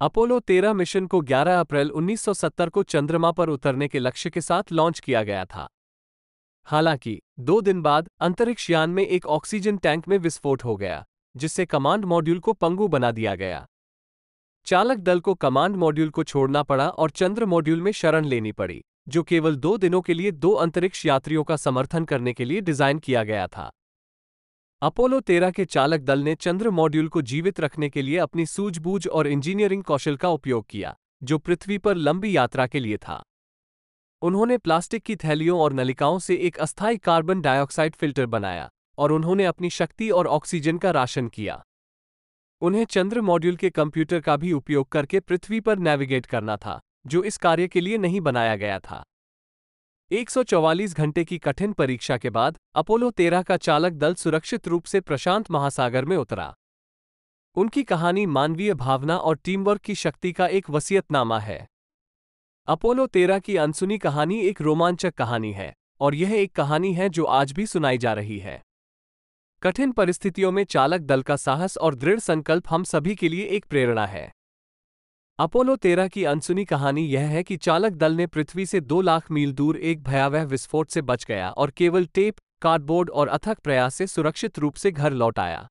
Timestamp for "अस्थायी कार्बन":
36.58-37.40